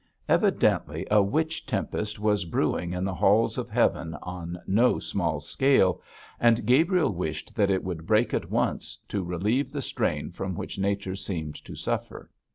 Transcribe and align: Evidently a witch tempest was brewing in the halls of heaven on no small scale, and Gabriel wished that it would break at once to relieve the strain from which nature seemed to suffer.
Evidently 0.27 1.05
a 1.11 1.21
witch 1.21 1.63
tempest 1.67 2.19
was 2.19 2.45
brewing 2.45 2.91
in 2.91 3.03
the 3.03 3.13
halls 3.13 3.59
of 3.59 3.69
heaven 3.69 4.15
on 4.23 4.59
no 4.65 4.97
small 4.97 5.39
scale, 5.39 6.01
and 6.39 6.65
Gabriel 6.65 7.13
wished 7.13 7.53
that 7.55 7.69
it 7.69 7.83
would 7.83 8.07
break 8.07 8.33
at 8.33 8.49
once 8.49 8.97
to 9.07 9.23
relieve 9.23 9.71
the 9.71 9.79
strain 9.83 10.31
from 10.31 10.55
which 10.55 10.79
nature 10.79 11.15
seemed 11.15 11.53
to 11.63 11.75
suffer. 11.75 12.31